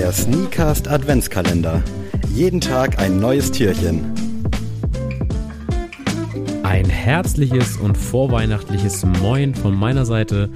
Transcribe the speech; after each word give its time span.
Der 0.00 0.12
Sneakast 0.12 0.88
Adventskalender. 0.88 1.84
Jeden 2.34 2.58
Tag 2.58 2.98
ein 2.98 3.20
neues 3.20 3.52
Türchen. 3.52 4.14
Ein 6.62 6.86
herzliches 6.86 7.76
und 7.76 7.98
vorweihnachtliches 7.98 9.04
Moin 9.04 9.54
von 9.54 9.74
meiner 9.74 10.06
Seite. 10.06 10.48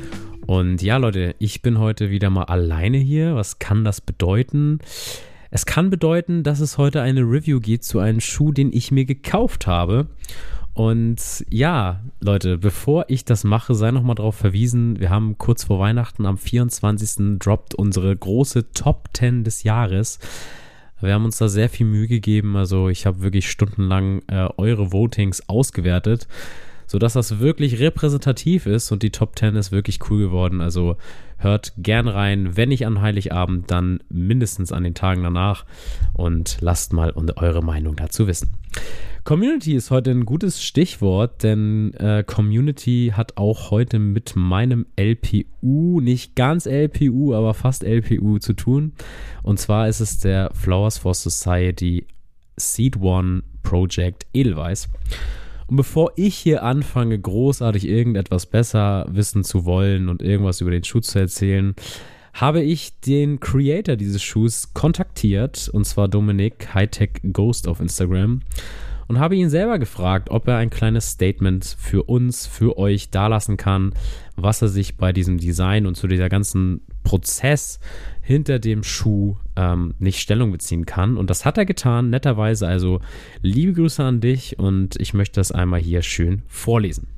Und 0.46 0.80
ja, 0.80 0.96
Leute, 0.96 1.34
ich 1.40 1.60
bin 1.60 1.78
heute 1.78 2.08
wieder 2.08 2.30
mal 2.30 2.44
alleine 2.44 2.96
hier. 2.96 3.34
Was 3.34 3.58
kann 3.58 3.84
das 3.84 4.00
bedeuten? 4.00 4.78
Es 5.50 5.66
kann 5.66 5.90
bedeuten, 5.90 6.42
dass 6.42 6.60
es 6.60 6.78
heute 6.78 7.02
eine 7.02 7.20
Review 7.20 7.60
gibt 7.60 7.84
zu 7.84 7.98
einem 7.98 8.20
Schuh, 8.20 8.50
den 8.50 8.72
ich 8.72 8.92
mir 8.92 9.04
gekauft 9.04 9.66
habe. 9.66 10.06
Und 10.74 11.46
ja, 11.50 12.00
Leute, 12.20 12.58
bevor 12.58 13.04
ich 13.08 13.24
das 13.24 13.44
mache, 13.44 13.76
sei 13.76 13.92
nochmal 13.92 14.16
darauf 14.16 14.34
verwiesen, 14.34 14.98
wir 14.98 15.08
haben 15.08 15.38
kurz 15.38 15.64
vor 15.64 15.78
Weihnachten 15.78 16.26
am 16.26 16.36
24. 16.36 17.38
droppt 17.38 17.76
unsere 17.76 18.14
große 18.14 18.72
Top 18.72 19.08
10 19.12 19.44
des 19.44 19.62
Jahres. 19.62 20.18
Wir 21.00 21.14
haben 21.14 21.24
uns 21.24 21.38
da 21.38 21.48
sehr 21.48 21.68
viel 21.68 21.86
Mühe 21.86 22.08
gegeben. 22.08 22.56
Also 22.56 22.88
ich 22.88 23.06
habe 23.06 23.22
wirklich 23.22 23.48
stundenlang 23.48 24.22
äh, 24.26 24.48
eure 24.56 24.92
Votings 24.92 25.48
ausgewertet, 25.48 26.26
sodass 26.88 27.12
das 27.12 27.38
wirklich 27.38 27.78
repräsentativ 27.78 28.66
ist 28.66 28.90
und 28.90 29.04
die 29.04 29.10
Top 29.10 29.38
10 29.38 29.54
ist 29.54 29.70
wirklich 29.70 30.00
cool 30.10 30.18
geworden. 30.18 30.60
Also 30.60 30.96
hört 31.38 31.72
gern 31.78 32.08
rein, 32.08 32.56
wenn 32.56 32.70
nicht 32.70 32.84
an 32.84 33.00
Heiligabend, 33.00 33.70
dann 33.70 34.00
mindestens 34.08 34.72
an 34.72 34.82
den 34.82 34.94
Tagen 34.94 35.22
danach 35.22 35.66
und 36.14 36.56
lasst 36.60 36.92
mal 36.92 37.12
eure 37.36 37.62
Meinung 37.62 37.94
dazu 37.94 38.26
wissen. 38.26 38.50
Community 39.24 39.74
ist 39.74 39.90
heute 39.90 40.10
ein 40.10 40.26
gutes 40.26 40.62
Stichwort, 40.62 41.42
denn 41.42 41.94
äh, 41.94 42.24
Community 42.26 43.12
hat 43.16 43.38
auch 43.38 43.70
heute 43.70 43.98
mit 43.98 44.36
meinem 44.36 44.84
LPU, 44.96 46.02
nicht 46.02 46.36
ganz 46.36 46.66
LPU, 46.66 47.32
aber 47.32 47.54
fast 47.54 47.84
LPU 47.84 48.38
zu 48.38 48.52
tun. 48.52 48.92
Und 49.42 49.58
zwar 49.58 49.88
ist 49.88 50.00
es 50.00 50.18
der 50.18 50.50
Flowers 50.52 50.98
for 50.98 51.14
Society 51.14 52.06
Seed 52.58 53.00
One 53.00 53.44
Project 53.62 54.26
Edelweiss. 54.34 54.90
Und 55.68 55.76
bevor 55.76 56.12
ich 56.16 56.34
hier 56.34 56.62
anfange, 56.62 57.18
großartig 57.18 57.88
irgendetwas 57.88 58.44
besser 58.44 59.06
wissen 59.08 59.42
zu 59.42 59.64
wollen 59.64 60.10
und 60.10 60.20
irgendwas 60.20 60.60
über 60.60 60.70
den 60.70 60.84
Schuh 60.84 61.00
zu 61.00 61.18
erzählen, 61.18 61.74
habe 62.34 62.62
ich 62.62 63.00
den 63.00 63.40
Creator 63.40 63.96
dieses 63.96 64.22
Schuhs 64.22 64.74
kontaktiert, 64.74 65.70
und 65.72 65.86
zwar 65.86 66.08
Dominik 66.08 66.74
Hightech 66.74 67.22
Ghost 67.32 67.68
auf 67.68 67.80
Instagram 67.80 68.42
und 69.08 69.18
habe 69.18 69.36
ihn 69.36 69.50
selber 69.50 69.78
gefragt, 69.78 70.30
ob 70.30 70.48
er 70.48 70.56
ein 70.56 70.70
kleines 70.70 71.10
Statement 71.10 71.76
für 71.78 72.04
uns, 72.04 72.46
für 72.46 72.78
euch 72.78 73.10
dalassen 73.10 73.56
kann, 73.56 73.94
was 74.36 74.62
er 74.62 74.68
sich 74.68 74.96
bei 74.96 75.12
diesem 75.12 75.38
Design 75.38 75.86
und 75.86 75.96
zu 75.96 76.06
dieser 76.06 76.28
ganzen 76.28 76.82
Prozess 77.02 77.78
hinter 78.22 78.58
dem 78.58 78.82
Schuh 78.82 79.36
ähm, 79.56 79.94
nicht 79.98 80.20
Stellung 80.20 80.50
beziehen 80.52 80.86
kann. 80.86 81.16
Und 81.16 81.30
das 81.30 81.44
hat 81.44 81.58
er 81.58 81.66
getan, 81.66 82.10
netterweise. 82.10 82.66
Also 82.66 83.00
liebe 83.42 83.74
Grüße 83.74 84.02
an 84.02 84.20
dich 84.20 84.58
und 84.58 84.96
ich 85.00 85.14
möchte 85.14 85.40
das 85.40 85.52
einmal 85.52 85.80
hier 85.80 86.02
schön 86.02 86.42
vorlesen. 86.46 87.13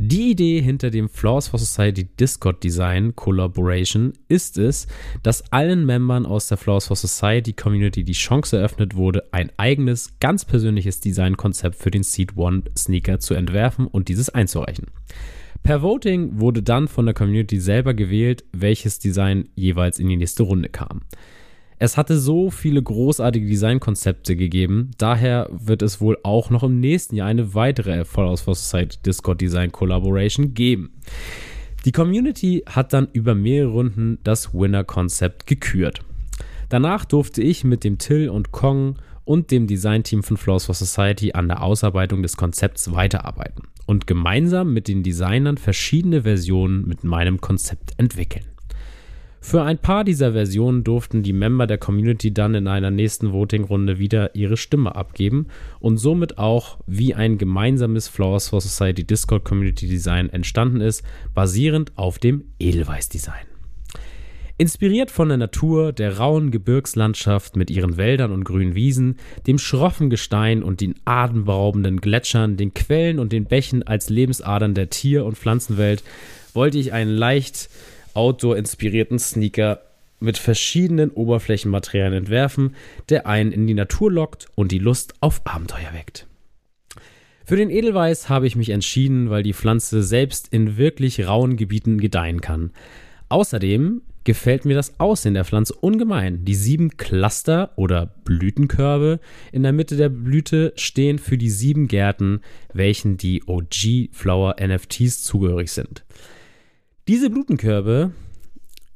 Die 0.00 0.30
Idee 0.30 0.62
hinter 0.62 0.90
dem 0.90 1.08
Flaws 1.08 1.48
for 1.48 1.58
Society 1.58 2.04
Discord 2.04 2.62
Design 2.62 3.16
Collaboration 3.16 4.12
ist 4.28 4.56
es, 4.56 4.86
dass 5.24 5.50
allen 5.50 5.84
Membern 5.86 6.24
aus 6.24 6.46
der 6.46 6.56
Flaws 6.56 6.86
for 6.86 6.94
Society 6.94 7.52
Community 7.52 8.04
die 8.04 8.12
Chance 8.12 8.58
eröffnet 8.58 8.94
wurde, 8.94 9.24
ein 9.32 9.50
eigenes, 9.56 10.16
ganz 10.20 10.44
persönliches 10.44 11.00
Designkonzept 11.00 11.74
für 11.74 11.90
den 11.90 12.04
Seed 12.04 12.36
One 12.36 12.62
Sneaker 12.76 13.18
zu 13.18 13.34
entwerfen 13.34 13.88
und 13.88 14.06
dieses 14.06 14.30
einzureichen. 14.30 14.86
Per 15.64 15.82
Voting 15.82 16.38
wurde 16.38 16.62
dann 16.62 16.86
von 16.86 17.04
der 17.04 17.14
Community 17.16 17.58
selber 17.58 17.92
gewählt, 17.92 18.44
welches 18.52 19.00
Design 19.00 19.48
jeweils 19.56 19.98
in 19.98 20.08
die 20.08 20.16
nächste 20.16 20.44
Runde 20.44 20.68
kam. 20.68 21.00
Es 21.80 21.96
hatte 21.96 22.18
so 22.18 22.50
viele 22.50 22.82
großartige 22.82 23.46
Designkonzepte 23.46 24.34
gegeben, 24.34 24.90
daher 24.98 25.48
wird 25.52 25.82
es 25.82 26.00
wohl 26.00 26.18
auch 26.24 26.50
noch 26.50 26.64
im 26.64 26.80
nächsten 26.80 27.14
Jahr 27.14 27.28
eine 27.28 27.54
weitere 27.54 28.04
Fallout 28.04 28.40
for 28.40 28.56
Society 28.56 28.98
Discord 29.04 29.40
Design 29.40 29.70
Collaboration 29.70 30.54
geben. 30.54 30.90
Die 31.84 31.92
Community 31.92 32.64
hat 32.66 32.92
dann 32.92 33.06
über 33.12 33.36
mehrere 33.36 33.70
Runden 33.70 34.18
das 34.24 34.52
Winner-Konzept 34.52 35.46
gekürt. 35.46 36.00
Danach 36.68 37.04
durfte 37.04 37.42
ich 37.42 37.62
mit 37.62 37.84
dem 37.84 37.98
Till 37.98 38.28
und 38.28 38.50
Kong 38.50 38.96
und 39.24 39.52
dem 39.52 39.68
Designteam 39.68 40.24
von 40.24 40.36
Flaws 40.36 40.64
for 40.64 40.74
Society 40.74 41.32
an 41.32 41.46
der 41.46 41.62
Ausarbeitung 41.62 42.22
des 42.22 42.36
Konzepts 42.36 42.92
weiterarbeiten 42.92 43.68
und 43.86 44.08
gemeinsam 44.08 44.72
mit 44.74 44.88
den 44.88 45.04
Designern 45.04 45.58
verschiedene 45.58 46.22
Versionen 46.22 46.88
mit 46.88 47.04
meinem 47.04 47.40
Konzept 47.40 47.92
entwickeln. 47.98 48.44
Für 49.40 49.62
ein 49.62 49.78
paar 49.78 50.04
dieser 50.04 50.32
Versionen 50.32 50.82
durften 50.82 51.22
die 51.22 51.32
Member 51.32 51.66
der 51.66 51.78
Community 51.78 52.34
dann 52.34 52.54
in 52.54 52.66
einer 52.66 52.90
nächsten 52.90 53.32
Voting-Runde 53.32 53.98
wieder 53.98 54.34
ihre 54.34 54.56
Stimme 54.56 54.96
abgeben 54.96 55.46
und 55.78 55.98
somit 55.98 56.38
auch, 56.38 56.78
wie 56.86 57.14
ein 57.14 57.38
gemeinsames 57.38 58.08
Flowers 58.08 58.48
for 58.48 58.60
Society 58.60 59.04
Discord 59.04 59.44
Community 59.44 59.86
Design 59.88 60.28
entstanden 60.28 60.80
ist, 60.80 61.04
basierend 61.34 61.92
auf 61.96 62.18
dem 62.18 62.44
Edelweiß-Design. 62.58 63.46
Inspiriert 64.60 65.12
von 65.12 65.28
der 65.28 65.38
Natur, 65.38 65.92
der 65.92 66.18
rauen 66.18 66.50
Gebirgslandschaft 66.50 67.54
mit 67.54 67.70
ihren 67.70 67.96
Wäldern 67.96 68.32
und 68.32 68.42
grünen 68.42 68.74
Wiesen, 68.74 69.16
dem 69.46 69.56
schroffen 69.56 70.10
Gestein 70.10 70.64
und 70.64 70.80
den 70.80 70.96
atemberaubenden 71.04 72.00
Gletschern, 72.00 72.56
den 72.56 72.74
Quellen 72.74 73.20
und 73.20 73.30
den 73.30 73.44
Bächen 73.44 73.84
als 73.84 74.10
Lebensadern 74.10 74.74
der 74.74 74.90
Tier- 74.90 75.24
und 75.24 75.38
Pflanzenwelt, 75.38 76.02
wollte 76.54 76.78
ich 76.78 76.92
einen 76.92 77.14
leicht 77.14 77.70
Outdoor-inspirierten 78.14 79.18
Sneaker 79.18 79.80
mit 80.20 80.38
verschiedenen 80.38 81.10
Oberflächenmaterialien 81.10 82.24
entwerfen, 82.24 82.74
der 83.08 83.26
einen 83.26 83.52
in 83.52 83.66
die 83.66 83.74
Natur 83.74 84.10
lockt 84.10 84.46
und 84.54 84.72
die 84.72 84.78
Lust 84.78 85.14
auf 85.20 85.42
Abenteuer 85.44 85.92
weckt. 85.92 86.26
Für 87.44 87.56
den 87.56 87.70
Edelweiß 87.70 88.28
habe 88.28 88.46
ich 88.46 88.56
mich 88.56 88.70
entschieden, 88.70 89.30
weil 89.30 89.42
die 89.42 89.54
Pflanze 89.54 90.02
selbst 90.02 90.48
in 90.48 90.76
wirklich 90.76 91.26
rauen 91.26 91.56
Gebieten 91.56 91.98
gedeihen 91.98 92.40
kann. 92.40 92.72
Außerdem 93.30 94.02
gefällt 94.24 94.66
mir 94.66 94.74
das 94.74 95.00
Aussehen 95.00 95.32
der 95.32 95.46
Pflanze 95.46 95.72
ungemein. 95.72 96.44
Die 96.44 96.54
sieben 96.54 96.98
Cluster 96.98 97.70
oder 97.76 98.14
Blütenkörbe 98.24 99.20
in 99.52 99.62
der 99.62 99.72
Mitte 99.72 99.96
der 99.96 100.10
Blüte 100.10 100.74
stehen 100.76 101.18
für 101.18 101.38
die 101.38 101.48
sieben 101.48 101.88
Gärten, 101.88 102.42
welchen 102.74 103.16
die 103.16 103.42
OG 103.46 104.10
Flower 104.12 104.56
NFTs 104.60 105.22
zugehörig 105.22 105.72
sind. 105.72 106.04
Diese 107.08 107.30
Blütenkörbe, 107.30 108.10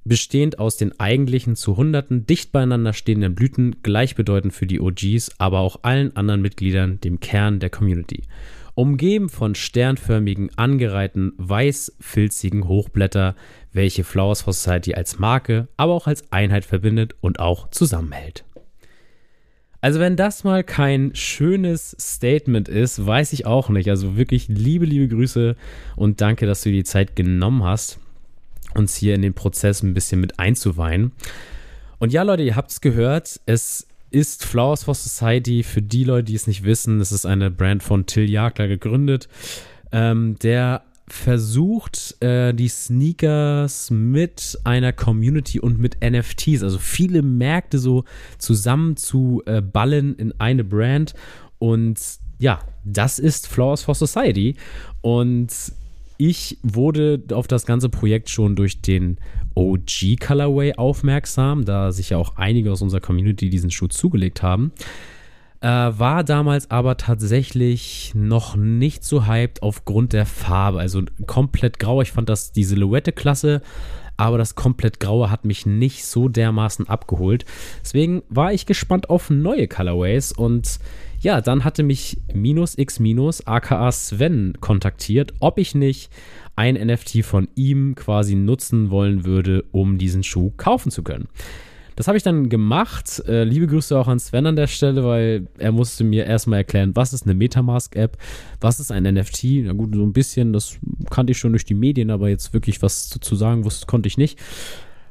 bestehend 0.04 0.58
aus 0.58 0.76
den 0.76 1.00
eigentlichen 1.00 1.56
zu 1.56 1.78
Hunderten 1.78 2.26
dicht 2.26 2.52
beieinander 2.52 2.92
stehenden 2.92 3.34
Blüten, 3.34 3.76
gleichbedeutend 3.82 4.52
für 4.52 4.66
die 4.66 4.80
OGs, 4.82 5.30
aber 5.38 5.60
auch 5.60 5.78
allen 5.80 6.14
anderen 6.14 6.42
Mitgliedern, 6.42 7.00
dem 7.00 7.20
Kern 7.20 7.58
der 7.58 7.70
Community. 7.70 8.24
Umgeben 8.74 9.30
von 9.30 9.54
sternförmigen, 9.54 10.50
angereihten, 10.58 11.32
weiß-filzigen 11.38 12.68
Hochblätter, 12.68 13.34
welche 13.72 14.04
Flowers 14.04 14.42
for 14.42 14.52
Society 14.52 14.92
als 14.92 15.18
Marke, 15.18 15.68
aber 15.78 15.94
auch 15.94 16.06
als 16.06 16.30
Einheit 16.30 16.66
verbindet 16.66 17.14
und 17.22 17.40
auch 17.40 17.70
zusammenhält. 17.70 18.44
Also 19.82 19.98
wenn 19.98 20.14
das 20.14 20.44
mal 20.44 20.62
kein 20.62 21.10
schönes 21.14 21.96
Statement 22.00 22.68
ist, 22.68 23.04
weiß 23.04 23.32
ich 23.32 23.46
auch 23.46 23.68
nicht. 23.68 23.90
Also 23.90 24.16
wirklich 24.16 24.46
liebe, 24.46 24.86
liebe 24.86 25.08
Grüße 25.08 25.56
und 25.96 26.20
danke, 26.20 26.46
dass 26.46 26.62
du 26.62 26.70
dir 26.70 26.76
die 26.76 26.84
Zeit 26.84 27.16
genommen 27.16 27.64
hast, 27.64 27.98
uns 28.74 28.94
hier 28.94 29.16
in 29.16 29.22
den 29.22 29.34
Prozess 29.34 29.82
ein 29.82 29.92
bisschen 29.92 30.20
mit 30.20 30.38
einzuweihen. 30.38 31.10
Und 31.98 32.12
ja, 32.12 32.22
Leute, 32.22 32.44
ihr 32.44 32.54
habt 32.54 32.70
es 32.70 32.80
gehört, 32.80 33.40
es 33.46 33.88
ist 34.12 34.44
Flowers 34.44 34.84
for 34.84 34.94
Society. 34.94 35.64
Für 35.64 35.82
die 35.82 36.04
Leute, 36.04 36.24
die 36.24 36.36
es 36.36 36.46
nicht 36.46 36.62
wissen, 36.62 37.00
es 37.00 37.10
ist 37.10 37.26
eine 37.26 37.50
Brand 37.50 37.82
von 37.82 38.06
Till 38.06 38.30
Jagler 38.30 38.68
gegründet, 38.68 39.28
ähm, 39.90 40.36
der 40.42 40.82
versucht, 41.08 42.16
äh, 42.20 42.54
die 42.54 42.68
Sneakers 42.68 43.90
mit 43.90 44.58
einer 44.64 44.92
Community 44.92 45.60
und 45.60 45.78
mit 45.78 45.98
NFTs, 46.02 46.62
also 46.62 46.78
viele 46.78 47.22
Märkte 47.22 47.78
so 47.78 48.04
zusammen 48.38 48.96
zu 48.96 49.42
äh, 49.46 49.60
ballen 49.60 50.14
in 50.16 50.32
eine 50.40 50.64
Brand. 50.64 51.14
Und 51.58 51.98
ja, 52.38 52.60
das 52.84 53.18
ist 53.18 53.46
Flowers 53.46 53.82
for 53.82 53.94
Society. 53.94 54.56
Und 55.00 55.50
ich 56.18 56.58
wurde 56.62 57.22
auf 57.32 57.46
das 57.46 57.66
ganze 57.66 57.88
Projekt 57.88 58.30
schon 58.30 58.56
durch 58.56 58.80
den 58.80 59.18
OG 59.54 60.18
Colorway 60.20 60.74
aufmerksam, 60.74 61.64
da 61.64 61.92
sich 61.92 62.10
ja 62.10 62.16
auch 62.16 62.36
einige 62.36 62.72
aus 62.72 62.82
unserer 62.82 63.00
Community 63.00 63.50
diesen 63.50 63.70
Schuh 63.70 63.88
zugelegt 63.88 64.42
haben. 64.42 64.72
Äh, 65.62 65.66
war 65.66 66.24
damals 66.24 66.72
aber 66.72 66.96
tatsächlich 66.96 68.10
noch 68.16 68.56
nicht 68.56 69.04
so 69.04 69.26
hyped 69.26 69.62
aufgrund 69.62 70.12
der 70.12 70.26
Farbe. 70.26 70.80
Also 70.80 71.02
komplett 71.28 71.78
grau. 71.78 72.02
Ich 72.02 72.10
fand 72.10 72.28
das 72.28 72.50
die 72.50 72.64
Silhouette 72.64 73.12
klasse, 73.12 73.62
aber 74.16 74.38
das 74.38 74.56
komplett 74.56 74.98
graue 74.98 75.30
hat 75.30 75.44
mich 75.44 75.64
nicht 75.64 76.04
so 76.04 76.28
dermaßen 76.28 76.88
abgeholt. 76.88 77.44
Deswegen 77.80 78.24
war 78.28 78.52
ich 78.52 78.66
gespannt 78.66 79.08
auf 79.08 79.30
neue 79.30 79.68
Colorways 79.68 80.32
und 80.32 80.80
ja, 81.20 81.40
dann 81.40 81.62
hatte 81.62 81.84
mich 81.84 82.20
minus 82.34 82.76
x 82.76 82.98
minus 82.98 83.46
aka 83.46 83.92
Sven 83.92 84.54
kontaktiert, 84.60 85.32
ob 85.38 85.58
ich 85.58 85.76
nicht 85.76 86.10
ein 86.56 86.74
NFT 86.74 87.24
von 87.24 87.46
ihm 87.54 87.94
quasi 87.94 88.34
nutzen 88.34 88.90
wollen 88.90 89.24
würde, 89.24 89.64
um 89.70 89.96
diesen 89.96 90.24
Schuh 90.24 90.52
kaufen 90.56 90.90
zu 90.90 91.04
können. 91.04 91.28
Das 91.96 92.08
habe 92.08 92.16
ich 92.16 92.22
dann 92.22 92.48
gemacht. 92.48 93.22
Äh, 93.26 93.44
liebe 93.44 93.66
Grüße 93.66 93.98
auch 93.98 94.08
an 94.08 94.18
Sven 94.18 94.46
an 94.46 94.56
der 94.56 94.66
Stelle, 94.66 95.04
weil 95.04 95.46
er 95.58 95.72
musste 95.72 96.04
mir 96.04 96.26
erstmal 96.26 96.58
erklären, 96.58 96.94
was 96.94 97.12
ist 97.12 97.24
eine 97.24 97.34
Metamask-App, 97.34 98.16
was 98.60 98.80
ist 98.80 98.90
ein 98.90 99.04
NFT. 99.04 99.44
Na 99.64 99.72
gut, 99.72 99.94
so 99.94 100.02
ein 100.02 100.12
bisschen, 100.12 100.52
das 100.52 100.78
kannte 101.10 101.32
ich 101.32 101.38
schon 101.38 101.52
durch 101.52 101.64
die 101.64 101.74
Medien, 101.74 102.10
aber 102.10 102.28
jetzt 102.28 102.52
wirklich 102.52 102.82
was 102.82 103.08
zu 103.08 103.36
sagen 103.36 103.64
wusste, 103.64 103.86
konnte 103.86 104.06
ich 104.06 104.18
nicht. 104.18 104.38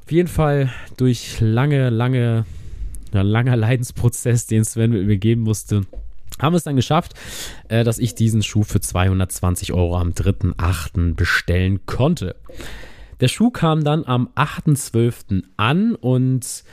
Auf 0.05 0.11
jeden 0.11 0.27
Fall 0.27 0.69
durch 0.97 1.39
lange, 1.39 1.89
lange, 1.89 2.45
ja, 3.13 3.21
langer 3.21 3.55
Leidensprozess, 3.55 4.47
den 4.47 4.65
Sven 4.65 4.91
mir 4.91 5.17
geben 5.17 5.43
musste, 5.43 5.81
haben 6.39 6.53
wir 6.53 6.57
es 6.57 6.63
dann 6.63 6.75
geschafft, 6.75 7.13
äh, 7.69 7.83
dass 7.83 7.99
ich 7.99 8.15
diesen 8.15 8.43
Schuh 8.43 8.63
für 8.63 8.79
220 8.79 9.73
Euro 9.73 9.97
am 9.97 10.11
3.8. 10.11 11.15
bestellen 11.15 11.85
konnte. 11.85 12.35
Der 13.21 13.27
Schuh 13.27 13.51
kam 13.51 13.83
dann 13.83 14.03
am 14.05 14.29
8.12. 14.35 15.43
an 15.55 15.93
und 15.95 16.63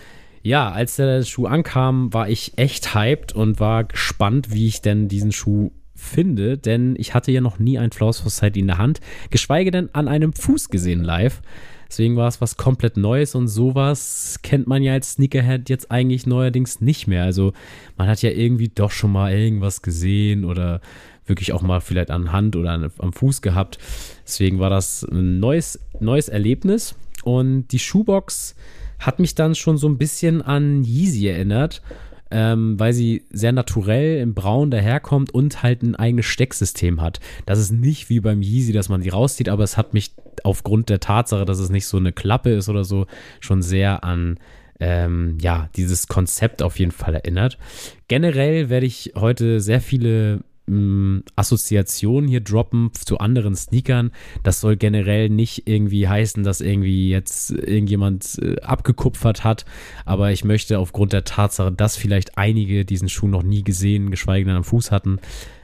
ja, 0.43 0.71
als 0.71 0.97
der 0.97 1.23
Schuh 1.23 1.47
ankam, 1.47 2.12
war 2.15 2.31
ich 2.31 2.56
echt 2.56 2.95
hyped 2.95 3.35
und 3.35 3.61
war 3.61 3.85
gespannt, 3.85 4.50
wie 4.50 4.67
ich 4.67 4.81
denn 4.81 5.09
diesen 5.09 5.31
Schuh 5.31 5.73
finde, 5.95 6.56
denn 6.56 6.95
ich 6.97 7.12
hatte 7.12 7.33
ja 7.33 7.43
noch 7.43 7.59
nie 7.59 7.79
ein 7.79 7.91
Flaws 7.91 8.19
Society 8.19 8.61
in 8.61 8.69
der 8.69 8.79
Hand, 8.79 9.00
geschweige 9.31 9.71
denn 9.71 9.91
an 9.93 10.09
einem 10.09 10.33
Fuß 10.33 10.71
gesehen 10.71 11.05
live. 11.05 11.43
Deswegen 11.88 12.17
war 12.17 12.29
es 12.29 12.40
was 12.40 12.56
komplett 12.56 12.96
Neues 12.96 13.35
und 13.35 13.49
sowas 13.49 14.40
kennt 14.43 14.67
man 14.67 14.82
ja 14.82 14.93
als 14.93 15.12
Sneakerhead 15.12 15.70
jetzt 15.70 15.90
eigentlich 15.90 16.26
neuerdings 16.26 16.81
nicht 16.81 17.06
mehr. 17.06 17.25
Also 17.25 17.52
man 17.96 18.08
hat 18.08 18.23
ja 18.23 18.31
irgendwie 18.31 18.69
doch 18.69 18.90
schon 18.90 19.12
mal 19.12 19.32
irgendwas 19.32 19.81
gesehen 19.82 20.44
oder 20.44 20.81
wirklich 21.26 21.52
auch 21.52 21.62
mal 21.62 21.81
vielleicht 21.81 22.11
an 22.11 22.32
Hand 22.32 22.56
oder 22.56 22.73
an, 22.73 22.90
am 22.99 23.12
Fuß 23.12 23.43
gehabt. 23.43 23.79
Deswegen 24.26 24.58
war 24.58 24.70
das 24.70 25.02
ein 25.02 25.40
neues, 25.40 25.81
neues 26.00 26.29
Erlebnis 26.29 26.94
und 27.23 27.69
die 27.69 27.79
Schuhbox 27.79 28.55
hat 28.99 29.19
mich 29.19 29.34
dann 29.34 29.55
schon 29.55 29.79
so 29.79 29.88
ein 29.88 29.99
bisschen 29.99 30.43
an 30.43 30.84
Yeezy 30.84 31.29
erinnert 31.29 31.82
ähm, 32.31 32.79
weil 32.79 32.93
sie 32.93 33.25
sehr 33.31 33.53
naturell 33.53 34.21
im 34.21 34.35
Braun 34.35 34.71
daherkommt 34.71 35.33
und 35.33 35.63
halt 35.63 35.83
ein 35.83 35.97
eigenes 35.97 36.27
Stecksystem 36.27 37.01
hat. 37.01 37.21
Das 37.47 37.59
ist 37.59 37.71
nicht 37.71 38.09
wie 38.11 38.21
beim 38.21 38.43
Yeezy, 38.43 38.73
dass 38.73 38.89
man 38.89 39.03
sie 39.03 39.09
rauszieht, 39.09 39.49
aber 39.49 39.65
es 39.65 39.77
hat 39.77 39.95
mich 39.95 40.13
aufgrund 40.45 40.89
der 40.89 41.01
Tatsache, 41.01 41.45
dass 41.45 41.59
es 41.59 41.71
nicht 41.71 41.87
so 41.87 41.97
eine 41.97 42.13
Klappe 42.13 42.51
ist 42.51 42.69
oder 42.69 42.85
so, 42.85 43.07
schon 43.41 43.63
sehr 43.63 44.05
an 44.05 44.39
ähm, 44.81 45.39
ja, 45.41 45.69
dieses 45.77 46.07
Konzept 46.07 46.63
auf 46.63 46.79
jeden 46.79 46.93
Fall 46.93 47.15
erinnert. 47.15 47.59
Generell 48.07 48.69
werde 48.69 48.87
ich 48.87 49.13
heute 49.17 49.61
sehr 49.61 49.81
viele 49.81 50.41
ähm, 50.69 51.25
Assoziationen 51.37 52.29
hier 52.29 52.41
droppen 52.41 52.91
zu 52.93 53.19
anderen 53.19 53.56
Sneakern. 53.56 54.12
Das 54.43 54.61
soll 54.61 54.76
generell 54.76 55.29
nicht 55.29 55.67
irgendwie 55.67 56.09
heißen, 56.09 56.44
dass 56.44 56.61
irgendwie 56.61 57.09
jetzt 57.09 57.50
irgendjemand 57.50 58.38
äh, 58.41 58.61
abgekupfert 58.61 59.44
hat, 59.44 59.65
aber 60.05 60.31
ich 60.32 60.44
möchte 60.44 60.79
aufgrund 60.79 61.12
der 61.12 61.25
Tatsache, 61.25 61.73
dass 61.73 61.97
vielleicht 61.97 62.38
einige 62.38 62.85
diesen 62.85 63.09
Schuh 63.09 63.29
noch 63.29 63.43
nie 63.43 63.65
gesehen, 63.65 64.11
geschweige 64.11 64.47
denn 64.47 64.56
am 64.56 64.65
Fuß 64.65 64.91
hatten, 64.91 65.19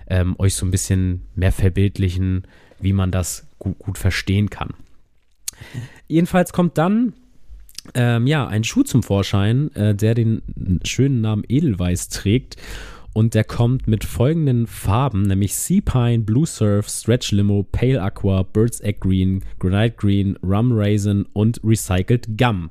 ähm, 0.09 0.35
euch 0.39 0.55
so 0.55 0.67
ein 0.67 0.71
bisschen 0.71 1.23
mehr 1.35 1.53
verbildlichen, 1.53 2.47
wie 2.81 2.93
man 2.93 3.11
das 3.11 3.47
gut, 3.59 3.79
gut 3.79 3.99
verstehen 3.99 4.51
kann. 4.51 4.71
Jedenfalls 6.09 6.53
kommt 6.53 6.79
dann 6.79 7.15
ähm, 7.95 8.27
ja 8.27 8.47
ein 8.47 8.65
Schuh 8.65 8.83
zum 8.83 9.03
Vorschein, 9.03 9.75
äh, 9.75 9.95
der 9.95 10.15
den 10.15 10.81
schönen 10.85 11.21
Namen 11.21 11.45
Edelweiß 11.49 12.09
trägt 12.09 12.57
und 13.15 13.35
der 13.35 13.45
kommt 13.45 13.89
mit 13.89 14.05
folgenden 14.05 14.67
Farben, 14.67 15.23
nämlich 15.23 15.55
Sea 15.55 15.81
Pine, 15.83 16.25
Blue 16.25 16.45
Surf, 16.45 16.89
Stretch 16.89 17.31
Limo, 17.31 17.63
Pale 17.63 18.03
Aqua, 18.03 18.43
Bird's 18.43 18.81
Egg 18.81 18.99
Green, 19.01 19.43
Granite 19.61 19.95
Green, 19.97 20.37
Rum 20.43 20.73
Raisin 20.73 21.25
und 21.33 21.61
Recycled 21.65 22.37
Gum. 22.37 22.71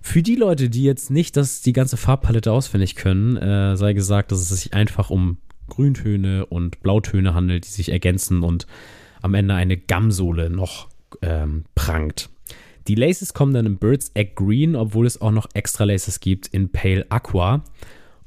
Für 0.00 0.22
die 0.22 0.36
Leute, 0.36 0.70
die 0.70 0.84
jetzt 0.84 1.10
nicht 1.10 1.36
das, 1.36 1.60
die 1.60 1.72
ganze 1.72 1.96
Farbpalette 1.96 2.52
auswendig 2.52 2.94
können, 2.94 3.36
äh, 3.36 3.76
sei 3.76 3.94
gesagt, 3.94 4.32
dass 4.32 4.40
es 4.40 4.48
sich 4.48 4.74
einfach 4.74 5.10
um 5.10 5.38
Grüntöne 5.68 6.46
und 6.46 6.80
Blautöne 6.80 7.34
handelt, 7.34 7.66
die 7.66 7.70
sich 7.70 7.90
ergänzen 7.90 8.42
und 8.42 8.66
am 9.22 9.34
Ende 9.34 9.54
eine 9.54 9.76
Gamsohle 9.76 10.50
noch 10.50 10.88
ähm, 11.20 11.64
prangt. 11.74 12.30
Die 12.86 12.94
Laces 12.94 13.34
kommen 13.34 13.54
dann 13.54 13.66
in 13.66 13.78
Bird's 13.78 14.12
Egg 14.14 14.32
Green, 14.36 14.76
obwohl 14.76 15.06
es 15.06 15.20
auch 15.20 15.32
noch 15.32 15.48
extra 15.54 15.84
Laces 15.84 16.20
gibt 16.20 16.46
in 16.48 16.68
Pale 16.70 17.06
Aqua. 17.08 17.64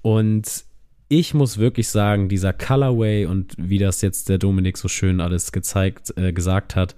Und 0.01 0.66
ich 1.09 1.33
muss 1.33 1.57
wirklich 1.57 1.87
sagen, 1.87 2.29
dieser 2.29 2.53
Colorway 2.53 3.25
und 3.25 3.53
wie 3.57 3.77
das 3.77 4.01
jetzt 4.01 4.29
der 4.29 4.37
Dominik 4.37 4.77
so 4.77 4.87
schön 4.87 5.21
alles 5.21 5.51
gezeigt, 5.51 6.13
äh, 6.17 6.33
gesagt 6.33 6.75
hat, 6.75 6.95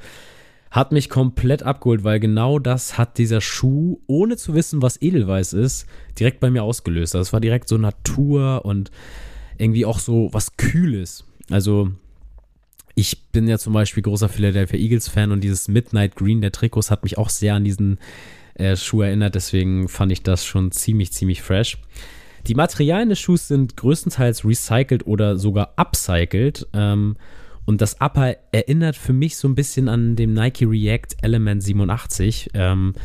hat 0.72 0.92
mich 0.92 1.10
komplett 1.10 1.64
abgeholt, 1.64 2.04
weil 2.04 2.20
genau 2.20 2.60
das 2.60 2.98
hat 2.98 3.18
dieser 3.18 3.42
Schuh, 3.42 4.00
ohne 4.08 4.38
zu 4.38 4.54
wissen, 4.54 4.82
was 4.82 5.02
Edelweiß 5.02 5.54
ist, 5.54 5.88
direkt 6.20 6.40
bei 6.40 6.50
mir 6.50 6.64
ausgelöst. 6.64 7.16
Das 7.16 7.34
war 7.34 7.40
direkt 7.40 7.68
so 7.68 7.78
Natur 7.78 8.66
und 8.66 8.92
irgendwie 9.58 9.86
auch 9.86 10.00
so 10.00 10.30
was 10.32 10.58
Kühles. 10.58 11.26
Also, 11.50 11.92
ich 12.94 13.32
bin 13.32 13.48
ja 13.48 13.58
zum 13.58 13.74
Beispiel 13.74 14.04
großer 14.04 14.30
Philadelphia 14.30 14.78
Eagles-Fan 14.78 15.32
und 15.32 15.42
dieses 15.42 15.68
Midnight 15.68 16.16
Green 16.16 16.42
der 16.42 16.52
Trikots 16.52 16.92
hat 16.92 17.04
mich 17.04 17.18
auch 17.18 17.30
sehr 17.30 17.56
an 17.56 17.64
diesen 17.64 17.98
äh, 18.56 18.76
Schuh 18.76 19.02
erinnert. 19.02 19.36
Deswegen 19.36 19.88
fand 19.88 20.12
ich 20.12 20.22
das 20.22 20.46
schon 20.46 20.72
ziemlich, 20.72 21.14
ziemlich 21.14 21.42
fresh. 21.42 21.78
Die 22.50 22.56
Materialien 22.56 23.10
des 23.10 23.20
Schuhs 23.20 23.48
sind 23.48 23.78
größtenteils 23.78 24.44
recycelt 24.44 25.06
oder 25.06 25.38
sogar 25.38 25.74
upcycled. 25.76 26.68
Ähm, 26.74 27.16
und 27.66 27.80
das 27.80 28.02
Upper 28.02 28.38
erinnert 28.52 28.96
für 28.96 29.14
mich 29.14 29.38
so 29.38 29.48
ein 29.48 29.54
bisschen 29.54 29.88
an 29.88 30.16
den 30.16 30.34
Nike 30.34 30.66
React 30.66 31.18
Element 31.22 31.62
87. 31.62 32.50
Ähm, 32.56 32.96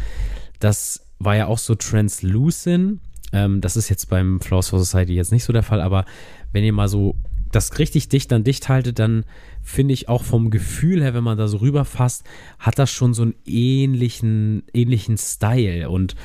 das 0.60 1.06
war 1.18 1.36
ja 1.36 1.46
auch 1.46 1.58
so 1.58 1.74
translucent. 1.74 3.00
Ähm, 3.34 3.60
das 3.60 3.76
ist 3.76 3.90
jetzt 3.90 4.08
beim 4.08 4.40
Flaws 4.40 4.70
for 4.70 4.78
Society 4.78 5.12
jetzt 5.12 5.30
nicht 5.30 5.44
so 5.44 5.52
der 5.52 5.62
Fall, 5.62 5.82
aber 5.82 6.06
wenn 6.52 6.64
ihr 6.64 6.72
mal 6.72 6.88
so 6.88 7.14
das 7.52 7.78
richtig 7.78 8.08
dicht 8.08 8.32
an 8.32 8.44
dicht 8.44 8.70
haltet, 8.70 8.98
dann 8.98 9.24
finde 9.62 9.92
ich 9.92 10.08
auch 10.08 10.24
vom 10.24 10.48
Gefühl 10.48 11.02
her, 11.02 11.12
wenn 11.12 11.22
man 11.22 11.36
da 11.36 11.48
so 11.48 11.58
rüberfasst, 11.58 12.24
hat 12.58 12.78
das 12.78 12.90
schon 12.90 13.12
so 13.12 13.22
einen 13.22 13.34
ähnlichen, 13.44 14.62
ähnlichen 14.72 15.18
Style. 15.18 15.90
Und 15.90 16.16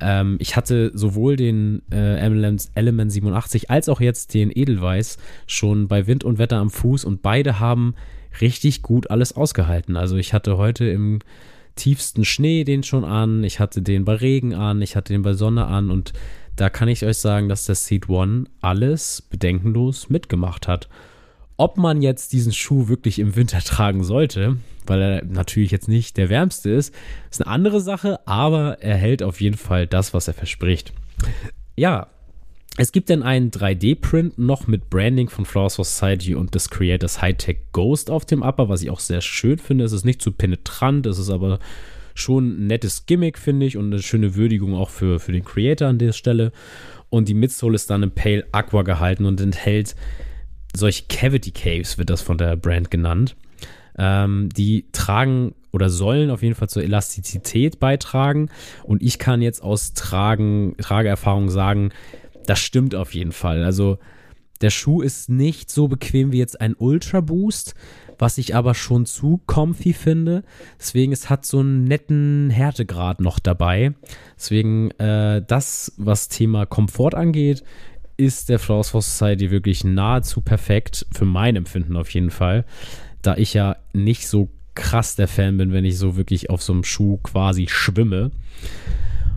ähm, 0.00 0.36
ich 0.40 0.56
hatte 0.56 0.90
sowohl 0.94 1.36
den 1.36 1.82
äh, 1.90 2.18
Element, 2.18 2.68
Element 2.74 3.12
87 3.12 3.70
als 3.70 3.88
auch 3.88 4.00
jetzt 4.00 4.34
den 4.34 4.50
Edelweiß 4.54 5.18
schon 5.46 5.88
bei 5.88 6.06
Wind 6.06 6.24
und 6.24 6.38
Wetter 6.38 6.58
am 6.58 6.70
Fuß 6.70 7.04
und 7.04 7.22
beide 7.22 7.60
haben 7.60 7.94
richtig 8.40 8.82
gut 8.82 9.10
alles 9.10 9.34
ausgehalten. 9.36 9.96
Also 9.96 10.16
ich 10.16 10.32
hatte 10.32 10.56
heute 10.56 10.86
im 10.86 11.20
tiefsten 11.74 12.24
Schnee 12.24 12.64
den 12.64 12.82
schon 12.82 13.04
an, 13.04 13.44
ich 13.44 13.60
hatte 13.60 13.82
den 13.82 14.04
bei 14.04 14.14
Regen 14.14 14.54
an, 14.54 14.82
ich 14.82 14.96
hatte 14.96 15.12
den 15.12 15.22
bei 15.22 15.32
Sonne 15.32 15.66
an 15.66 15.90
und 15.90 16.12
da 16.56 16.70
kann 16.70 16.88
ich 16.88 17.04
euch 17.04 17.18
sagen, 17.18 17.48
dass 17.48 17.66
der 17.66 17.76
Seed 17.76 18.08
One 18.08 18.44
alles 18.60 19.22
bedenkenlos 19.22 20.10
mitgemacht 20.10 20.66
hat. 20.66 20.88
Ob 21.58 21.76
man 21.76 22.02
jetzt 22.02 22.32
diesen 22.32 22.52
Schuh 22.52 22.88
wirklich 22.88 23.18
im 23.18 23.36
Winter 23.36 23.58
tragen 23.64 24.04
sollte, 24.04 24.56
weil 24.86 25.02
er 25.02 25.24
natürlich 25.24 25.70
jetzt 25.70 25.88
nicht 25.88 26.16
der 26.16 26.30
wärmste 26.30 26.70
ist, 26.70 26.94
ist 27.30 27.42
eine 27.42 27.52
andere 27.52 27.80
Sache, 27.80 28.20
aber 28.26 28.78
er 28.80 28.96
hält 28.96 29.22
auf 29.22 29.40
jeden 29.40 29.58
Fall 29.58 29.86
das, 29.86 30.14
was 30.14 30.28
er 30.28 30.34
verspricht. 30.34 30.92
Ja, 31.76 32.06
es 32.76 32.92
gibt 32.92 33.10
dann 33.10 33.24
einen 33.24 33.50
3D-Print 33.50 34.38
noch 34.38 34.68
mit 34.68 34.88
Branding 34.88 35.28
von 35.28 35.44
Flaws 35.44 35.74
Society 35.74 36.36
und 36.36 36.54
des 36.54 36.70
Creators 36.70 37.20
Hightech 37.20 37.58
Ghost 37.72 38.08
auf 38.08 38.24
dem 38.24 38.42
Upper, 38.42 38.68
was 38.68 38.82
ich 38.82 38.90
auch 38.90 39.00
sehr 39.00 39.20
schön 39.20 39.58
finde. 39.58 39.84
Es 39.84 39.90
ist 39.90 40.04
nicht 40.04 40.22
zu 40.22 40.30
penetrant, 40.30 41.06
es 41.06 41.18
ist 41.18 41.30
aber 41.30 41.58
schon 42.14 42.62
ein 42.62 42.66
nettes 42.68 43.06
Gimmick, 43.06 43.36
finde 43.36 43.66
ich, 43.66 43.76
und 43.76 43.86
eine 43.86 44.00
schöne 44.00 44.36
Würdigung 44.36 44.76
auch 44.76 44.90
für, 44.90 45.18
für 45.18 45.32
den 45.32 45.44
Creator 45.44 45.88
an 45.88 45.98
der 45.98 46.12
Stelle. 46.12 46.52
Und 47.10 47.28
die 47.28 47.34
Midsole 47.34 47.74
ist 47.74 47.90
dann 47.90 48.04
in 48.04 48.12
Pale 48.12 48.46
Aqua 48.52 48.82
gehalten 48.82 49.24
und 49.24 49.40
enthält 49.40 49.96
solche 50.74 51.04
Cavity 51.08 51.50
Caves, 51.50 51.98
wird 51.98 52.10
das 52.10 52.22
von 52.22 52.38
der 52.38 52.56
Brand 52.56 52.90
genannt. 52.90 53.36
Ähm, 53.96 54.48
die 54.50 54.86
tragen 54.92 55.54
oder 55.72 55.90
sollen 55.90 56.30
auf 56.30 56.42
jeden 56.42 56.54
Fall 56.54 56.68
zur 56.68 56.82
Elastizität 56.82 57.80
beitragen. 57.80 58.48
Und 58.84 59.02
ich 59.02 59.18
kann 59.18 59.42
jetzt 59.42 59.62
aus 59.62 59.92
Tragen, 59.94 60.76
Trageerfahrung 60.78 61.50
sagen, 61.50 61.90
das 62.46 62.60
stimmt 62.60 62.94
auf 62.94 63.14
jeden 63.14 63.32
Fall. 63.32 63.64
Also 63.64 63.98
der 64.60 64.70
Schuh 64.70 65.02
ist 65.02 65.28
nicht 65.28 65.70
so 65.70 65.88
bequem 65.88 66.32
wie 66.32 66.38
jetzt 66.38 66.60
ein 66.60 66.74
Ultra 66.76 67.20
Boost, 67.20 67.74
was 68.18 68.38
ich 68.38 68.56
aber 68.56 68.74
schon 68.74 69.06
zu 69.06 69.40
comfy 69.46 69.92
finde. 69.92 70.42
Deswegen, 70.78 71.12
es 71.12 71.30
hat 71.30 71.46
so 71.46 71.60
einen 71.60 71.84
netten 71.84 72.50
Härtegrad 72.50 73.20
noch 73.20 73.38
dabei. 73.38 73.94
Deswegen, 74.36 74.90
äh, 74.92 75.42
das, 75.46 75.92
was 75.96 76.28
Thema 76.28 76.66
Komfort 76.66 77.14
angeht, 77.14 77.62
ist 78.18 78.50
der 78.50 78.58
Flaws 78.58 78.90
for 78.90 79.00
Society 79.00 79.50
wirklich 79.50 79.84
nahezu 79.84 80.42
perfekt, 80.42 81.06
für 81.12 81.24
mein 81.24 81.56
Empfinden 81.56 81.96
auf 81.96 82.10
jeden 82.10 82.30
Fall, 82.30 82.66
da 83.22 83.36
ich 83.36 83.54
ja 83.54 83.76
nicht 83.94 84.28
so 84.28 84.50
krass 84.74 85.16
der 85.16 85.28
Fan 85.28 85.56
bin, 85.56 85.72
wenn 85.72 85.84
ich 85.84 85.96
so 85.96 86.16
wirklich 86.16 86.50
auf 86.50 86.62
so 86.62 86.72
einem 86.72 86.84
Schuh 86.84 87.16
quasi 87.18 87.66
schwimme. 87.68 88.30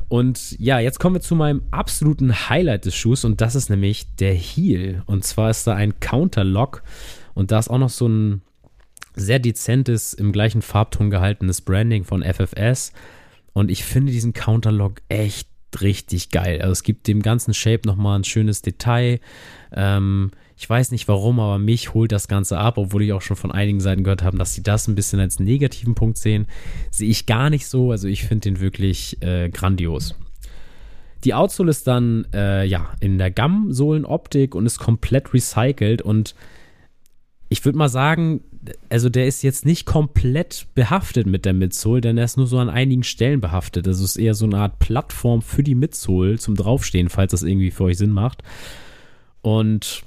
Und 0.09 0.59
ja, 0.59 0.79
jetzt 0.79 0.99
kommen 0.99 1.15
wir 1.15 1.21
zu 1.21 1.35
meinem 1.35 1.61
absoluten 1.71 2.49
Highlight 2.49 2.85
des 2.85 2.95
Schuhs 2.95 3.23
und 3.23 3.39
das 3.39 3.55
ist 3.55 3.69
nämlich 3.69 4.13
der 4.15 4.33
Heel. 4.33 5.03
Und 5.05 5.23
zwar 5.23 5.49
ist 5.49 5.65
da 5.65 5.73
ein 5.73 5.99
Counterlock 5.99 6.83
und 7.33 7.51
da 7.51 7.59
ist 7.59 7.69
auch 7.69 7.77
noch 7.77 7.89
so 7.89 8.07
ein 8.07 8.41
sehr 9.15 9.39
dezentes, 9.39 10.13
im 10.13 10.31
gleichen 10.31 10.61
Farbton 10.61 11.09
gehaltenes 11.09 11.61
Branding 11.61 12.03
von 12.03 12.23
FFS. 12.23 12.93
Und 13.53 13.69
ich 13.71 13.83
finde 13.83 14.11
diesen 14.11 14.33
Counterlock 14.33 15.01
echt 15.09 15.47
richtig 15.79 16.29
geil. 16.31 16.61
Also 16.61 16.71
es 16.71 16.83
gibt 16.83 17.07
dem 17.07 17.21
ganzen 17.21 17.53
Shape 17.53 17.87
nochmal 17.87 18.19
ein 18.19 18.23
schönes 18.23 18.61
Detail. 18.61 19.19
Ähm, 19.71 20.31
ich 20.57 20.69
weiß 20.69 20.91
nicht 20.91 21.07
warum, 21.07 21.39
aber 21.39 21.57
mich 21.57 21.93
holt 21.93 22.11
das 22.11 22.27
Ganze 22.27 22.57
ab, 22.57 22.77
obwohl 22.77 23.03
ich 23.03 23.13
auch 23.13 23.21
schon 23.21 23.37
von 23.37 23.51
einigen 23.51 23.79
Seiten 23.79 24.03
gehört 24.03 24.23
habe, 24.23 24.37
dass 24.37 24.53
sie 24.53 24.61
das 24.61 24.87
ein 24.87 24.95
bisschen 24.95 25.19
als 25.19 25.39
negativen 25.39 25.95
Punkt 25.95 26.17
sehen. 26.17 26.47
Sehe 26.91 27.09
ich 27.09 27.25
gar 27.25 27.49
nicht 27.49 27.65
so. 27.67 27.91
Also 27.91 28.07
ich 28.07 28.25
finde 28.25 28.49
den 28.49 28.59
wirklich 28.59 29.21
äh, 29.21 29.49
grandios. 29.49 30.15
Die 31.23 31.33
Outsole 31.33 31.69
ist 31.69 31.87
dann 31.87 32.27
äh, 32.33 32.65
ja 32.65 32.91
in 32.99 33.17
der 33.17 33.31
Gammsohlenoptik 33.31 34.55
und 34.55 34.65
ist 34.65 34.79
komplett 34.79 35.33
recycelt 35.33 36.01
und 36.01 36.35
ich 37.49 37.63
würde 37.65 37.77
mal 37.77 37.89
sagen, 37.89 38.43
also 38.89 39.09
der 39.09 39.27
ist 39.27 39.41
jetzt 39.41 39.65
nicht 39.65 39.85
komplett 39.85 40.67
behaftet 40.75 41.25
mit 41.25 41.45
der 41.45 41.53
Midsole, 41.53 42.01
denn 42.01 42.17
er 42.17 42.25
ist 42.25 42.37
nur 42.37 42.47
so 42.47 42.59
an 42.59 42.69
einigen 42.69 43.03
Stellen 43.03 43.41
behaftet. 43.41 43.87
Also 43.87 44.03
es 44.03 44.11
ist 44.11 44.17
eher 44.17 44.35
so 44.35 44.45
eine 44.45 44.57
Art 44.57 44.79
Plattform 44.79 45.41
für 45.41 45.63
die 45.63 45.75
Midsole 45.75 46.37
zum 46.37 46.55
Draufstehen, 46.55 47.09
falls 47.09 47.31
das 47.31 47.43
irgendwie 47.43 47.71
für 47.71 47.85
euch 47.85 47.97
Sinn 47.97 48.11
macht. 48.11 48.43
Und 49.41 50.03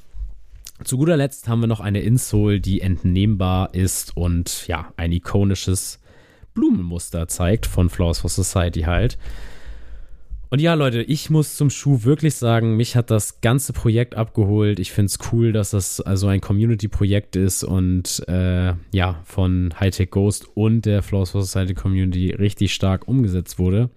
zu 0.85 0.99
guter 0.99 1.17
Letzt 1.17 1.49
haben 1.49 1.61
wir 1.61 1.67
noch 1.67 1.81
eine 1.81 2.01
Insole, 2.01 2.61
die 2.61 2.81
entnehmbar 2.81 3.75
ist 3.75 4.17
und 4.17 4.67
ja, 4.69 4.93
ein 4.97 5.13
ikonisches 5.13 6.01
Blumenmuster 6.53 7.27
zeigt 7.29 7.67
von 7.67 7.91
Flowers 7.91 8.21
for 8.21 8.31
Society 8.31 8.83
halt. 8.83 9.19
Und 10.55 10.61
ja, 10.61 10.75
Leute, 10.75 11.03
ich 11.03 11.31
muss 11.31 11.57
zum 11.57 11.69
Schuh 11.69 12.05
wirklich 12.05 12.37
sagen, 12.37 12.77
mich 12.77 12.95
hat 12.95 13.11
das 13.11 13.41
ganze 13.41 13.73
Projekt 13.73 14.15
abgeholt. 14.15 14.79
Ich 14.79 14.93
finde 14.93 15.07
es 15.07 15.19
cool, 15.33 15.51
dass 15.51 15.71
das 15.71 16.01
also 16.01 16.29
ein 16.29 16.41
Community-Projekt 16.41 17.35
ist 17.35 17.65
und 17.65 18.23
äh, 18.29 18.75
ja, 18.93 19.21
von 19.25 19.75
Hightech 19.81 20.13
Ghost 20.13 20.47
und 20.55 20.87
der 20.87 21.03
Flows 21.03 21.33
for 21.33 21.43
Society 21.43 21.75
Community 21.75 22.31
richtig 22.31 22.73
stark 22.73 23.09
umgesetzt 23.09 23.59
wurde. 23.59 23.91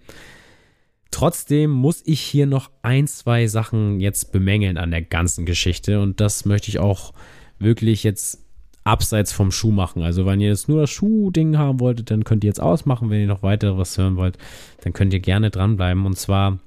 Trotzdem 1.12 1.70
muss 1.70 2.02
ich 2.04 2.20
hier 2.20 2.46
noch 2.46 2.72
ein, 2.82 3.06
zwei 3.06 3.46
Sachen 3.46 4.00
jetzt 4.00 4.32
bemängeln 4.32 4.78
an 4.78 4.90
der 4.90 5.02
ganzen 5.02 5.46
Geschichte 5.46 6.00
und 6.00 6.20
das 6.20 6.44
möchte 6.44 6.70
ich 6.70 6.80
auch 6.80 7.12
wirklich 7.60 8.02
jetzt 8.02 8.47
abseits 8.88 9.32
vom 9.32 9.50
Schuh 9.50 9.70
machen. 9.70 10.02
Also 10.02 10.24
wenn 10.24 10.40
ihr 10.40 10.48
jetzt 10.48 10.68
nur 10.68 10.80
das 10.80 10.90
Schuh-Ding 10.90 11.58
haben 11.58 11.78
wolltet, 11.78 12.10
dann 12.10 12.24
könnt 12.24 12.42
ihr 12.42 12.48
jetzt 12.48 12.62
ausmachen. 12.62 13.10
Wenn 13.10 13.20
ihr 13.20 13.26
noch 13.26 13.42
weiter 13.42 13.76
was 13.76 13.98
hören 13.98 14.16
wollt, 14.16 14.38
dann 14.82 14.92
könnt 14.92 15.12
ihr 15.12 15.20
gerne 15.20 15.50
dranbleiben. 15.50 16.06
Und 16.06 16.18
zwar 16.18 16.58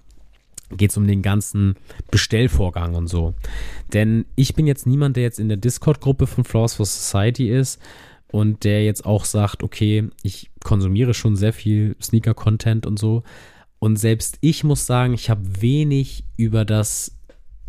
geht 0.77 0.91
es 0.91 0.97
um 0.97 1.07
den 1.07 1.21
ganzen 1.21 1.75
Bestellvorgang 2.11 2.95
und 2.95 3.07
so. 3.07 3.33
Denn 3.91 4.25
ich 4.35 4.53
bin 4.53 4.67
jetzt 4.67 4.85
niemand, 4.85 5.15
der 5.17 5.23
jetzt 5.23 5.39
in 5.39 5.49
der 5.49 5.57
Discord-Gruppe 5.57 6.27
von 6.27 6.43
Flaws 6.43 6.75
for 6.75 6.85
Society 6.85 7.49
ist 7.49 7.81
und 8.31 8.63
der 8.63 8.85
jetzt 8.85 9.05
auch 9.05 9.25
sagt, 9.25 9.63
okay, 9.63 10.07
ich 10.21 10.51
konsumiere 10.63 11.13
schon 11.13 11.35
sehr 11.35 11.53
viel 11.53 11.95
Sneaker-Content 12.01 12.85
und 12.85 12.99
so. 12.99 13.23
Und 13.79 13.97
selbst 13.97 14.37
ich 14.41 14.63
muss 14.63 14.85
sagen, 14.85 15.13
ich 15.13 15.29
habe 15.31 15.61
wenig 15.61 16.23
über 16.37 16.65
das 16.65 17.17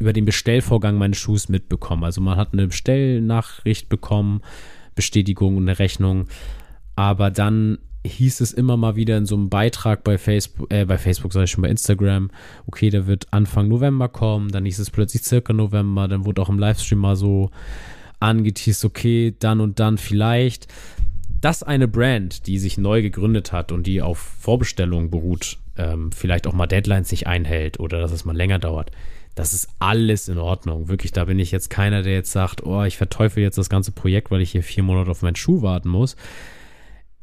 über 0.03 0.13
den 0.13 0.25
Bestellvorgang 0.25 0.99
meines 0.99 1.19
Schuhs 1.19 1.49
mitbekommen. 1.49 2.05
Also 2.05 2.21
man 2.21 2.37
hat 2.37 2.53
eine 2.53 2.67
Bestellnachricht 2.67 3.89
bekommen, 3.89 4.43
Bestätigung 4.95 5.57
und 5.57 5.69
eine 5.69 5.79
Rechnung, 5.79 6.27
aber 6.97 7.31
dann 7.31 7.79
hieß 8.05 8.41
es 8.41 8.53
immer 8.53 8.77
mal 8.77 8.97
wieder 8.97 9.17
in 9.17 9.27
so 9.27 9.37
einem 9.37 9.49
Beitrag 9.49 10.03
bei 10.03 10.19
Facebook, 10.19 10.73
äh, 10.73 10.85
bei 10.85 10.99
Facebook 10.99 11.33
sage 11.33 11.45
ich 11.45 11.51
schon, 11.53 11.63
bei 11.63 11.69
Instagram, 11.69 12.31
okay, 12.67 12.91
der 12.91 13.07
wird 13.07 13.29
Anfang 13.31 13.69
November 13.69 14.09
kommen, 14.09 14.51
dann 14.51 14.65
hieß 14.65 14.81
es 14.81 14.91
plötzlich 14.91 15.23
circa 15.23 15.53
November, 15.53 16.09
dann 16.09 16.25
wurde 16.25 16.43
auch 16.43 16.49
im 16.49 16.59
Livestream 16.59 16.99
mal 16.99 17.15
so 17.15 17.51
angeteased, 18.19 18.85
okay, 18.85 19.35
dann 19.39 19.61
und 19.61 19.79
dann 19.79 19.99
vielleicht. 19.99 20.67
Dass 21.41 21.65
eine 21.65 21.89
Brand, 21.89 22.47
die 22.47 22.59
sich 22.59 22.79
neu 22.79 23.03
gegründet 23.03 23.53
hat 23.53 23.73
und 23.73 23.87
die 23.87 24.01
auf 24.01 24.19
Vorbestellungen 24.19 25.11
beruht, 25.11 25.59
ähm, 25.77 26.13
vielleicht 26.13 26.47
auch 26.47 26.53
mal 26.53 26.69
Deadlines 26.69 27.11
nicht 27.11 27.27
einhält 27.27 27.81
oder 27.81 28.01
dass 28.01 28.13
es 28.13 28.25
mal 28.25 28.37
länger 28.37 28.61
dauert, 28.61 28.93
das 29.35 29.55
ist 29.55 29.69
alles 29.79 30.29
in 30.29 30.39
Ordnung. 30.39 30.89
Wirklich, 30.89 31.13
da 31.13 31.25
bin 31.25 31.39
ich 31.39 31.51
jetzt 31.51 31.71
keiner, 31.71 32.03
der 32.03 32.13
jetzt 32.15 32.33
sagt, 32.33 32.65
oh, 32.65 32.83
ich 32.85 32.97
verteufel 32.97 33.43
jetzt 33.43 33.59
das 33.59 33.71
ganze 33.71 33.93
Projekt, 33.93 34.31
weil 34.31 34.43
ich 34.43 34.53
hier 34.53 34.63
vier 34.63 34.83
Monate 34.83 35.11
auf 35.11 35.23
meinen 35.23 35.37
Schuh 35.37 35.63
warten 35.63 35.89
muss. 35.89 36.17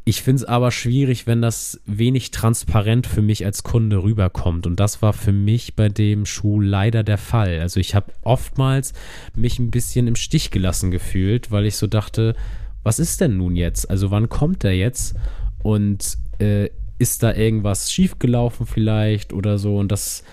Ich 0.05 0.23
finde 0.23 0.41
es 0.41 0.45
aber 0.45 0.71
schwierig, 0.71 1.27
wenn 1.27 1.41
das 1.41 1.81
wenig 1.85 2.31
transparent 2.31 3.05
für 3.05 3.21
mich 3.21 3.45
als 3.45 3.61
Kunde 3.61 4.01
rüberkommt. 4.01 4.65
Und 4.65 4.79
das 4.79 5.03
war 5.03 5.13
für 5.13 5.31
mich 5.31 5.75
bei 5.75 5.87
dem 5.87 6.25
Schuh 6.25 6.59
leider 6.59 7.03
der 7.03 7.19
Fall. 7.19 7.59
Also 7.59 7.79
ich 7.79 7.93
habe 7.93 8.11
oftmals 8.23 8.93
mich 9.35 9.59
ein 9.59 9.69
bisschen 9.69 10.07
im 10.07 10.15
Stich 10.15 10.49
gelassen 10.49 10.89
gefühlt, 10.89 11.51
weil 11.51 11.67
ich 11.67 11.75
so 11.75 11.85
dachte, 11.85 12.35
was 12.81 12.97
ist 12.97 13.21
denn 13.21 13.37
nun 13.37 13.55
jetzt? 13.55 13.87
Also 13.87 14.09
wann 14.09 14.29
kommt 14.29 14.63
der 14.63 14.75
jetzt? 14.75 15.15
Und 15.61 16.17
äh, 16.39 16.69
ist 16.97 17.21
da 17.21 17.35
irgendwas 17.35 17.91
schiefgelaufen 17.91 18.65
vielleicht 18.65 19.31
oder 19.31 19.59
so? 19.59 19.77
Und 19.77 19.91
das 19.91 20.23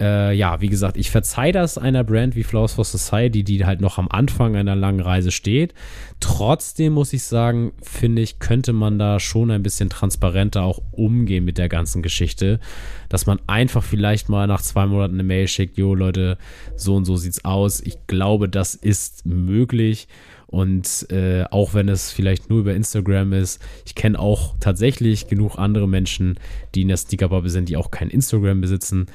äh, 0.00 0.34
ja, 0.34 0.60
wie 0.60 0.68
gesagt, 0.68 0.96
ich 0.96 1.10
verzeihe 1.10 1.52
das 1.52 1.78
einer 1.78 2.02
Brand 2.02 2.34
wie 2.34 2.42
Flowers 2.42 2.74
for 2.74 2.84
Society, 2.84 3.44
die 3.44 3.64
halt 3.64 3.80
noch 3.80 3.98
am 3.98 4.08
Anfang 4.08 4.56
einer 4.56 4.74
langen 4.74 5.00
Reise 5.00 5.30
steht. 5.30 5.72
Trotzdem 6.18 6.94
muss 6.94 7.12
ich 7.12 7.22
sagen, 7.22 7.72
finde 7.80 8.22
ich, 8.22 8.40
könnte 8.40 8.72
man 8.72 8.98
da 8.98 9.20
schon 9.20 9.50
ein 9.50 9.62
bisschen 9.62 9.90
transparenter 9.90 10.62
auch 10.62 10.82
umgehen 10.90 11.44
mit 11.44 11.58
der 11.58 11.68
ganzen 11.68 12.02
Geschichte. 12.02 12.58
Dass 13.08 13.26
man 13.26 13.38
einfach 13.46 13.84
vielleicht 13.84 14.28
mal 14.28 14.48
nach 14.48 14.62
zwei 14.62 14.86
Monaten 14.86 15.14
eine 15.14 15.22
Mail 15.22 15.46
schickt, 15.46 15.78
jo 15.78 15.94
Leute, 15.94 16.38
so 16.74 16.96
und 16.96 17.04
so 17.04 17.16
sieht's 17.16 17.44
aus. 17.44 17.80
Ich 17.80 18.06
glaube, 18.08 18.48
das 18.48 18.74
ist 18.74 19.24
möglich. 19.26 20.08
Und 20.48 21.06
äh, 21.10 21.44
auch 21.50 21.74
wenn 21.74 21.88
es 21.88 22.10
vielleicht 22.10 22.50
nur 22.50 22.60
über 22.60 22.74
Instagram 22.74 23.32
ist, 23.32 23.60
ich 23.86 23.94
kenne 23.94 24.18
auch 24.18 24.54
tatsächlich 24.60 25.28
genug 25.28 25.58
andere 25.58 25.88
Menschen, 25.88 26.38
die 26.74 26.82
in 26.82 26.88
der 26.88 26.96
Sneakerbubble 26.96 27.50
sind, 27.50 27.68
die 27.68 27.76
auch 27.76 27.90
kein 27.90 28.10
Instagram 28.10 28.60
besitzen 28.60 29.06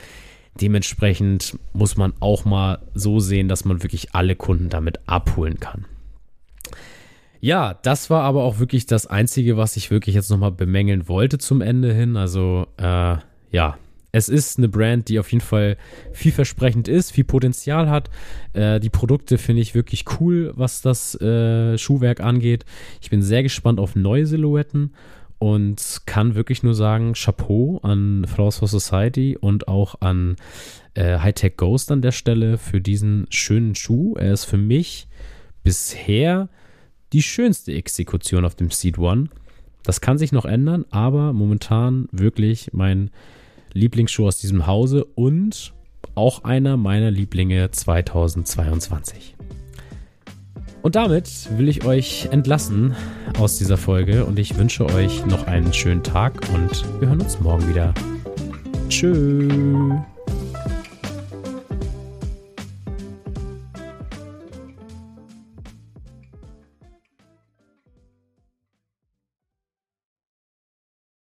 Dementsprechend 0.60 1.58
muss 1.74 1.98
man 1.98 2.14
auch 2.20 2.46
mal 2.46 2.80
so 2.94 3.20
sehen, 3.20 3.48
dass 3.48 3.66
man 3.66 3.84
wirklich 3.84 4.14
alle 4.14 4.36
Kunden 4.36 4.70
damit 4.70 5.00
abholen 5.08 5.60
kann. 5.60 5.86
Ja, 7.42 7.76
das 7.82 8.10
war 8.10 8.24
aber 8.24 8.44
auch 8.44 8.60
wirklich 8.60 8.86
das 8.86 9.08
Einzige, 9.08 9.56
was 9.56 9.78
ich 9.78 9.92
wirklich 9.92 10.16
jetzt 10.16 10.30
nochmal 10.30 10.52
bemängeln 10.52 11.08
wollte 11.08 11.38
zum 11.38 11.62
Ende 11.62 11.94
hin. 11.94 12.18
Also, 12.18 12.68
äh, 12.78 13.18
ja, 13.52 13.78
es 14.12 14.28
ist 14.28 14.58
eine 14.58 14.68
Brand, 14.68 15.08
die 15.08 15.20
auf 15.20 15.32
jeden 15.32 15.44
Fall 15.44 15.78
vielversprechend 16.12 16.88
ist, 16.88 17.12
viel 17.12 17.24
Potenzial 17.24 17.90
hat. 17.90 18.10
Äh, 18.54 18.80
die 18.80 18.90
Produkte 18.90 19.38
finde 19.38 19.62
ich 19.62 19.76
wirklich 19.76 20.06
cool, 20.20 20.52
was 20.56 20.82
das 20.82 21.20
äh, 21.22 21.78
Schuhwerk 21.78 22.20
angeht. 22.20 22.66
Ich 23.02 23.10
bin 23.10 23.22
sehr 23.22 23.44
gespannt 23.44 23.80
auf 23.80 23.96
neue 23.96 24.26
Silhouetten 24.26 24.94
und 25.40 26.02
kann 26.06 26.36
wirklich 26.36 26.64
nur 26.64 26.76
sagen, 26.76 27.14
Chapeau 27.14 27.80
an 27.82 28.26
Flowers 28.28 28.58
for 28.58 28.68
Society 28.68 29.38
und 29.40 29.68
auch 29.68 29.96
an 30.02 30.36
äh, 30.94 31.20
Hightech 31.20 31.56
Ghost 31.58 31.92
an 31.92 32.02
der 32.02 32.12
Stelle 32.12 32.58
für 32.58 32.82
diesen 32.82 33.26
schönen 33.30 33.74
Schuh. 33.74 34.16
Er 34.16 34.34
ist 34.34 34.46
für 34.46 34.58
mich 34.58 35.08
bisher 35.64 36.50
die 37.14 37.24
schönste 37.24 37.74
Exekution 37.74 38.46
auf 38.46 38.56
dem 38.56 38.70
Seed 38.70 39.00
One. 39.00 39.30
Das 39.84 40.02
kann 40.02 40.18
sich 40.18 40.32
noch 40.34 40.46
ändern, 40.46 40.86
aber 40.92 41.32
momentan 41.32 42.10
wirklich 42.12 42.72
mein 42.74 43.10
Lieblingsschuh 43.74 44.28
aus 44.28 44.40
diesem 44.40 44.68
Hause 44.68 45.06
und 45.06 45.74
auch 46.16 46.44
einer 46.44 46.76
meiner 46.76 47.12
Lieblinge 47.12 47.72
2022. 47.72 49.36
Und 50.82 50.96
damit 50.96 51.50
will 51.58 51.68
ich 51.68 51.86
euch 51.86 52.30
entlassen 52.32 52.96
aus 53.38 53.58
dieser 53.58 53.78
Folge 53.78 54.26
und 54.26 54.40
ich 54.40 54.58
wünsche 54.58 54.86
euch 54.86 55.26
noch 55.26 55.48
einen 55.48 55.74
schönen 55.74 56.04
Tag 56.04 56.34
und 56.54 56.86
wir 57.00 57.10
hören 57.10 57.22
uns 57.22 57.40
morgen 57.40 57.68
wieder. 57.68 57.94
Tschüss. 58.88 59.52